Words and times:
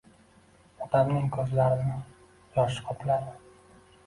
Otamning 0.85 1.27
ko'zlarini 1.35 1.99
yosh 2.57 2.81
qopladi. 2.89 3.39